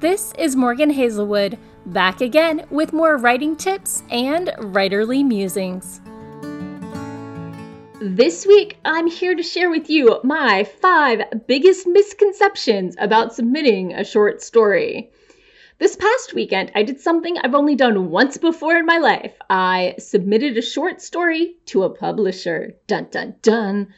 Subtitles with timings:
[0.00, 6.00] This is Morgan Hazelwood, back again with more writing tips and writerly musings.
[8.00, 14.04] This week, I'm here to share with you my five biggest misconceptions about submitting a
[14.04, 15.10] short story.
[15.78, 19.34] This past weekend, I did something I've only done once before in my life.
[19.50, 22.76] I submitted a short story to a publisher.
[22.86, 23.88] Dun dun dun.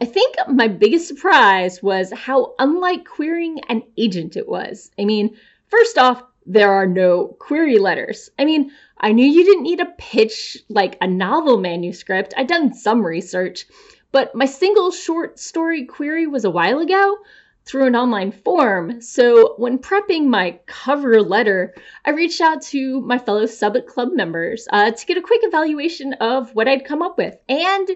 [0.00, 4.92] I think my biggest surprise was how unlike querying an agent it was.
[4.98, 5.36] I mean,
[5.66, 8.30] first off, there are no query letters.
[8.38, 12.32] I mean, I knew you didn't need a pitch like a novel manuscript.
[12.36, 13.66] I'd done some research,
[14.12, 17.18] but my single short story query was a while ago
[17.64, 19.02] through an online form.
[19.02, 21.74] So when prepping my cover letter,
[22.04, 26.14] I reached out to my fellow Subit Club members uh, to get a quick evaluation
[26.14, 27.36] of what I'd come up with.
[27.48, 27.88] And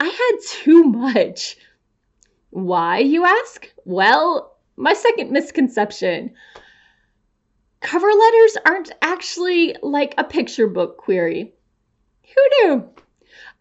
[0.00, 1.58] I had too much.
[2.48, 3.70] Why, you ask?
[3.84, 6.32] Well, my second misconception.
[7.80, 11.52] Cover letters aren't actually like a picture book query.
[12.34, 12.88] Who knew?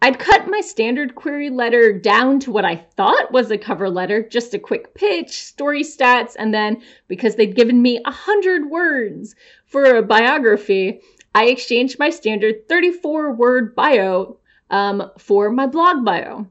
[0.01, 4.25] I'd cut my standard query letter down to what I thought was a cover letter,
[4.27, 9.35] just a quick pitch, story stats, and then because they'd given me a hundred words
[9.65, 11.01] for a biography,
[11.35, 14.38] I exchanged my standard 34 word bio
[14.69, 16.47] um, for my blog bio.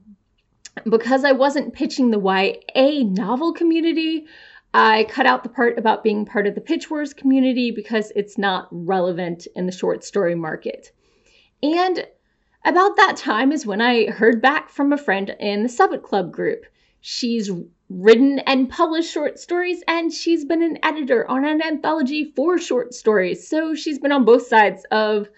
[0.89, 4.27] Because I wasn't pitching the YA novel community,
[4.73, 8.37] I cut out the part about being part of the Pitch Wars community because it's
[8.37, 10.91] not relevant in the short story market.
[11.63, 12.07] And
[12.63, 16.31] about that time is when I heard back from a friend in the Subbit Club
[16.31, 16.65] group.
[17.01, 17.49] She's
[17.89, 22.93] written and published short stories, and she's been an editor on an anthology for short
[22.93, 23.47] stories.
[23.47, 25.29] So she's been on both sides of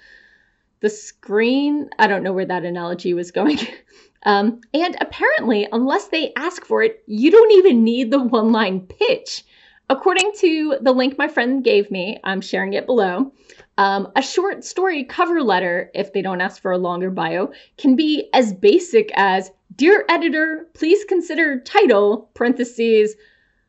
[0.82, 1.90] the screen.
[1.98, 3.60] I don't know where that analogy was going.
[4.24, 8.82] um, and apparently, unless they ask for it, you don't even need the one line
[8.82, 9.44] pitch.
[9.90, 13.34] According to the link my friend gave me, I'm sharing it below.
[13.78, 17.96] Um, a short story cover letter, if they don't ask for a longer bio, can
[17.96, 23.16] be as basic as Dear editor, please consider title, parentheses,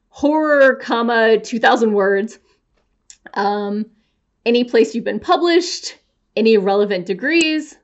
[0.09, 2.39] horror, comma, 2,000 words.
[3.35, 3.87] Um,
[4.45, 5.97] any place you've been published,
[6.37, 7.77] any relevant degrees.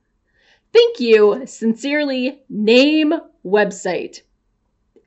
[0.72, 1.42] Thank you.
[1.46, 3.14] Sincerely, name,
[3.44, 4.22] website.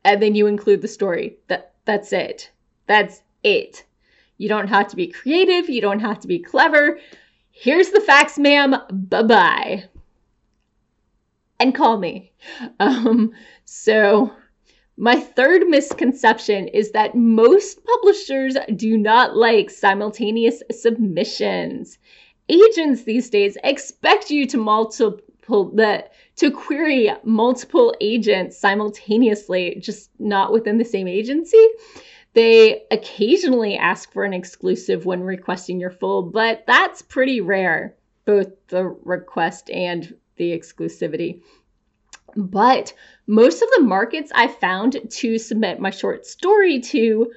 [0.03, 1.37] And then you include the story.
[1.47, 2.51] That that's it.
[2.87, 3.85] That's it.
[4.37, 6.99] You don't have to be creative, you don't have to be clever.
[7.51, 8.75] Here's the facts, ma'am.
[8.91, 9.85] Bye-bye.
[11.59, 12.31] And call me.
[12.79, 13.33] Um,
[13.65, 14.33] so
[14.97, 21.99] my third misconception is that most publishers do not like simultaneous submissions
[22.51, 30.51] agents these days expect you to multiple that to query multiple agents simultaneously, just not
[30.51, 31.65] within the same agency.
[32.33, 37.95] They occasionally ask for an exclusive when requesting your full, but that's pretty rare,
[38.25, 41.41] both the request and the exclusivity.
[42.37, 42.93] But
[43.27, 47.31] most of the markets I found to submit my short story to,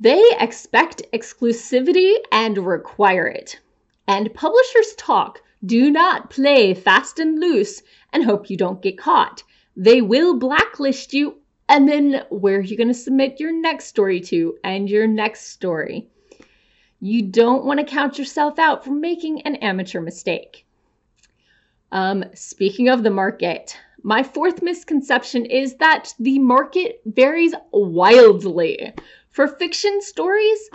[0.00, 3.60] they expect exclusivity and require it.
[4.08, 5.42] And publishers talk.
[5.64, 9.42] Do not play fast and loose and hope you don't get caught.
[9.76, 11.36] They will blacklist you.
[11.68, 15.48] And then where are you going to submit your next story to and your next
[15.48, 16.08] story?
[17.00, 20.64] You don't want to count yourself out for making an amateur mistake.
[21.92, 28.92] Um, speaking of the market, my fourth misconception is that the market varies wildly.
[29.30, 30.70] For fiction stories,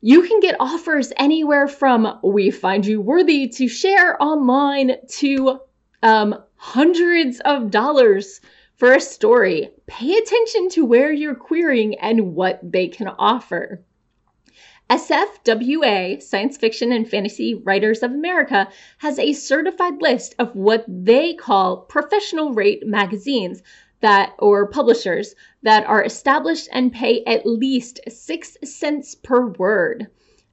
[0.00, 5.60] you can get offers anywhere from we find you worthy to share online to
[6.02, 8.40] um, hundreds of dollars
[8.76, 9.70] for a story.
[9.86, 13.82] Pay attention to where you're querying and what they can offer.
[14.88, 18.68] SFWA, Science Fiction and Fantasy Writers of America,
[18.98, 23.62] has a certified list of what they call professional rate magazines
[24.00, 30.08] that or publishers that are established and pay at least 6 cents per word.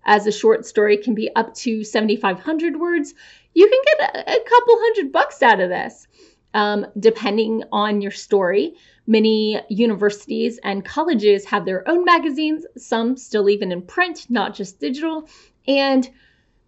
[0.05, 3.13] As a short story can be up to 7500 words,
[3.53, 6.07] you can get a, couple hundred bucks out of this.
[6.55, 8.75] Um, depending on your story,
[9.07, 14.79] many universities and colleges have their own magazines, some still even in print, not just
[14.79, 15.27] digital.
[15.67, 16.07] And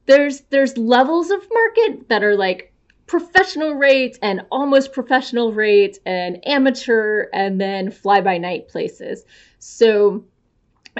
[0.06, 2.74] there's there's levels of market that are like
[3.07, 9.25] professional rates and almost professional rates and amateur and then fly by night places.
[9.60, 10.25] So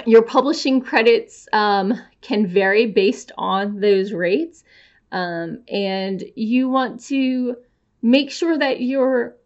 [0.06, 4.62] your publishing credits um, can vary based on those rates.
[5.10, 7.56] Um, and you want to
[8.02, 9.36] make sure that you're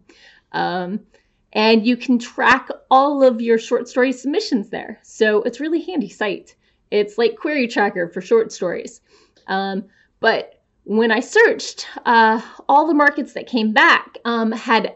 [0.51, 0.99] Um,
[1.53, 4.99] and you can track all of your short story submissions there.
[5.03, 6.55] So it's really handy site.
[6.91, 9.01] It's like Query Tracker for short stories.
[9.47, 9.85] Um,
[10.19, 14.95] but when I searched, uh, all the markets that came back um, had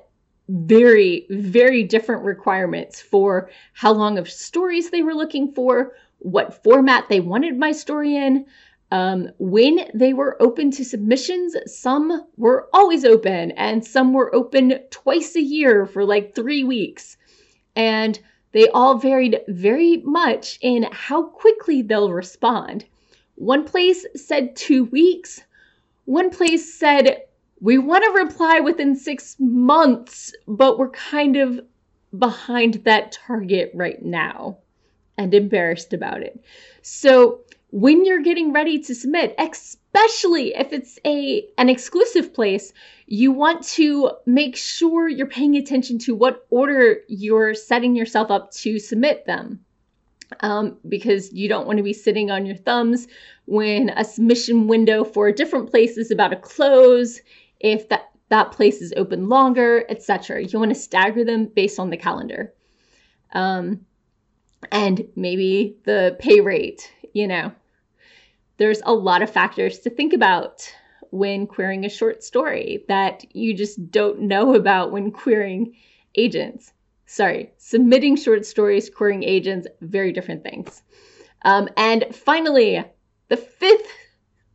[0.49, 7.09] very, very different requirements for how long of stories they were looking for, what format
[7.09, 8.45] they wanted my story in,
[8.93, 14.81] um, when they were open to submissions, some were always open, and some were open
[14.91, 17.17] twice a year for like three weeks.
[17.75, 18.19] And
[18.51, 22.85] they all varied very much in how quickly they'll respond.
[23.33, 25.41] One place said two weeks,
[26.05, 27.23] one place said,
[27.61, 31.61] We want to reply within six months, but we're kind of
[32.15, 34.59] behind that target right now
[35.17, 36.39] and embarrassed about it.
[36.83, 37.39] So
[37.73, 42.71] when you're getting ready to submit, especially if it's a an exclusive place,
[43.07, 48.51] you want to make sure you're paying attention to what order you're setting yourself up
[48.51, 49.59] to submit them.
[50.41, 53.07] Um, because you don't want to be sitting on your thumbs
[53.45, 57.21] when a submission window for a different place is about to close,
[57.59, 60.43] if that, that place is open longer, etc.
[60.43, 62.53] You want to stagger them based on the calendar.
[63.31, 63.85] Um,
[64.71, 67.51] and maybe the pay rate, you know,
[68.57, 70.71] there's a lot of factors to think about
[71.11, 75.75] when querying a short story that you just don't know about when querying
[76.15, 76.73] agents.
[77.05, 80.81] Sorry, submitting short stories, querying agents, very different things.
[81.43, 82.83] Um, and finally,
[83.27, 83.91] the fifth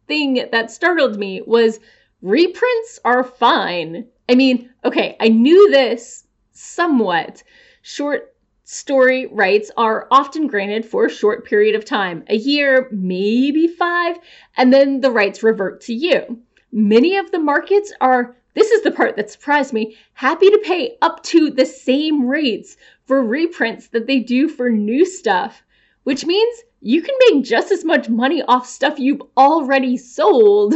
[0.06, 1.78] thing that startled me was
[2.22, 4.08] reprints are fine.
[4.28, 7.42] I mean, okay, I knew this somewhat.
[7.82, 8.34] Short
[8.70, 14.18] story rights are often granted for a short period of time, a year, maybe five,
[14.58, 16.38] and then the rights revert to you.
[16.70, 20.98] Many of the markets are, this is the part that surprised me, happy to pay
[21.00, 22.76] up to the same rates
[23.06, 25.62] for reprints that they do for new stuff,
[26.02, 30.74] which means you can make just as much money off stuff you've already sold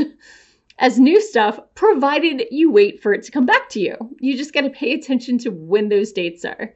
[0.79, 4.17] as new stuff, provided you wait for it to come back to you.
[4.19, 6.75] You just got to pay attention to when those dates are.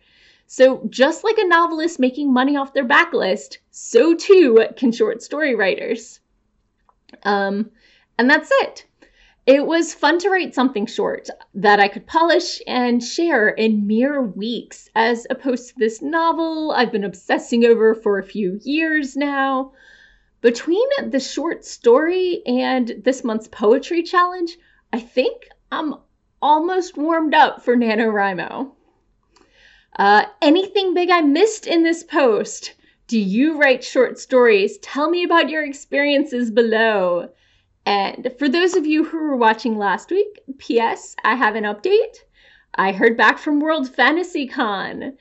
[0.49, 5.55] So, just like a novelist making money off their backlist, so too can short story
[5.55, 6.21] writers.
[7.25, 7.71] Um,
[8.19, 8.87] and that's it.
[9.47, 14.23] It was fun to write something short that I could polish and share in mere
[14.23, 19.73] weeks, as opposed to this novel I've been obsessing over for a few years now.
[20.41, 24.59] Between the short story and this month's poetry challenge,
[24.93, 25.95] I think I'm
[26.43, 28.73] almost warmed up for NaNoWriMo.
[29.97, 32.75] Uh, anything big I missed in this post?
[33.07, 34.77] Do you write short stories?
[34.79, 37.31] Tell me about your experiences below.
[37.87, 41.17] And for those of you who were watching last week, P.S.
[41.25, 42.19] I have an update.
[42.75, 45.17] I heard back from World Fantasy Con.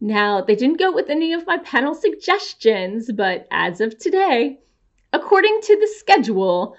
[0.00, 4.60] Now, they didn't go with any of my panel suggestions, but as of today,
[5.12, 6.76] according to the schedule,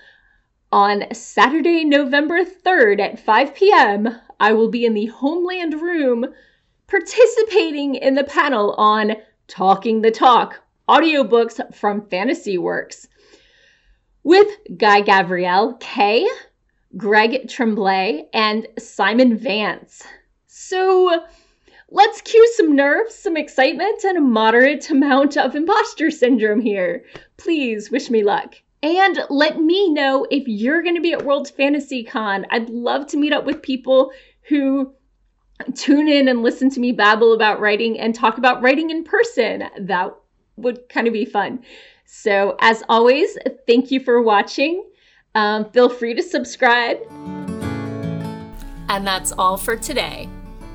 [0.72, 6.28] on Saturday, November 3rd at 5 p.m., I will be in the Homeland Room
[6.92, 9.14] participating in the panel on
[9.48, 13.08] Talking the Talk audiobooks from Fantasy Works
[14.24, 16.28] with Guy Gavriel, Kay,
[16.98, 20.04] Greg Tremblay, and Simon Vance.
[20.48, 21.24] So
[21.90, 27.06] let's cue some nerves, some excitement, and a moderate amount of imposter syndrome here.
[27.38, 28.56] Please wish me luck.
[28.84, 32.46] And let me know if you're going to be at World Fantasy Con.
[32.50, 34.12] I'd love to meet up with people
[34.50, 34.94] who
[35.76, 39.64] tune in and listen to me babble about writing and talk about writing in person.
[39.80, 40.16] That
[40.58, 41.64] would kind of be fun.
[42.06, 43.38] So, as always,
[43.68, 44.84] thank you for watching.
[45.34, 47.00] Um, feel free to subscribe.
[48.90, 50.28] And that's all for today.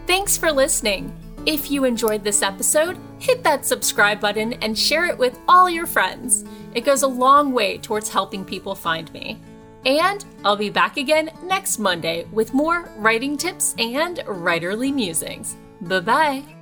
[0.06, 1.14] Thanks for listening.
[1.44, 5.86] If you enjoyed this episode, hit that subscribe button and share it with all your
[5.86, 6.44] friends.
[6.74, 9.38] It goes a long way towards helping people find me.
[9.86, 15.56] And I'll be back again next Monday with more writing tips and writerly musings.
[15.80, 16.55] Bye bye.